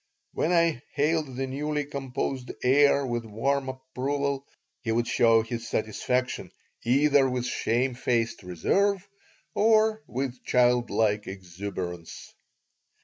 [0.33, 4.47] When I hailed the newly composed air with warm approval
[4.81, 6.51] he would show his satisfaction
[6.83, 9.07] either with shamefaced reserve
[9.53, 12.33] or with child like exuberance.